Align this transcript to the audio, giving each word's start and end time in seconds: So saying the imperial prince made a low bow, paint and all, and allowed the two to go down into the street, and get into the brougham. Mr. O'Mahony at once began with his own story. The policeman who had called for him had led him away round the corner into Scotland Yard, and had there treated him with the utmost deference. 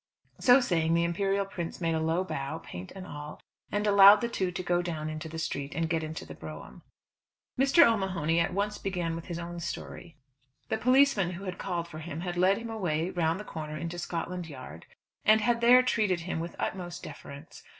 So 0.39 0.59
saying 0.61 0.95
the 0.95 1.03
imperial 1.03 1.45
prince 1.45 1.79
made 1.79 1.93
a 1.93 1.99
low 1.99 2.23
bow, 2.23 2.57
paint 2.57 2.91
and 2.95 3.05
all, 3.05 3.39
and 3.71 3.85
allowed 3.85 4.21
the 4.21 4.29
two 4.29 4.49
to 4.49 4.63
go 4.63 4.81
down 4.81 5.11
into 5.11 5.29
the 5.29 5.37
street, 5.37 5.75
and 5.75 5.87
get 5.87 6.01
into 6.03 6.25
the 6.25 6.33
brougham. 6.33 6.81
Mr. 7.55 7.85
O'Mahony 7.85 8.39
at 8.39 8.51
once 8.51 8.79
began 8.79 9.15
with 9.15 9.25
his 9.25 9.37
own 9.37 9.59
story. 9.59 10.17
The 10.69 10.79
policeman 10.79 11.33
who 11.33 11.43
had 11.43 11.59
called 11.59 11.87
for 11.87 11.99
him 11.99 12.21
had 12.21 12.35
led 12.35 12.57
him 12.57 12.71
away 12.71 13.11
round 13.11 13.39
the 13.39 13.43
corner 13.43 13.77
into 13.77 13.99
Scotland 13.99 14.47
Yard, 14.47 14.87
and 15.23 15.39
had 15.41 15.61
there 15.61 15.83
treated 15.83 16.21
him 16.21 16.39
with 16.39 16.53
the 16.53 16.63
utmost 16.63 17.03
deference. 17.03 17.61